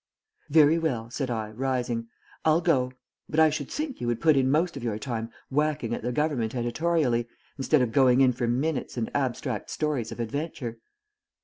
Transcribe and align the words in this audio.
"Very 0.49 0.79
well," 0.79 1.11
said 1.11 1.29
I, 1.29 1.51
rising, 1.51 2.07
"I'll 2.43 2.59
go; 2.59 2.91
but 3.29 3.39
I 3.39 3.51
should 3.51 3.69
think 3.69 4.01
you 4.01 4.07
would 4.07 4.19
put 4.19 4.35
in 4.35 4.49
most 4.49 4.75
of 4.75 4.81
your 4.83 4.97
time 4.97 5.29
whacking 5.51 5.93
at 5.93 6.01
the 6.01 6.11
government 6.11 6.55
editorially, 6.55 7.27
instead 7.59 7.83
of 7.83 7.91
going 7.91 8.19
in 8.21 8.33
for 8.33 8.47
minutes 8.47 8.97
and 8.97 9.11
abstract 9.15 9.69
stories 9.69 10.11
of 10.11 10.19
adventure." 10.19 10.79